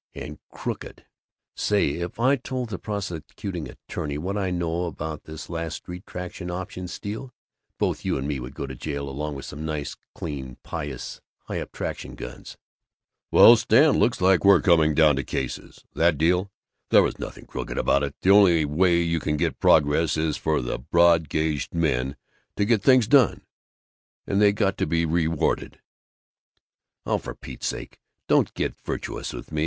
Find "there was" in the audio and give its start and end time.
16.89-17.19